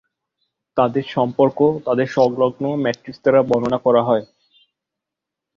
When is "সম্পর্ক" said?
1.15-1.57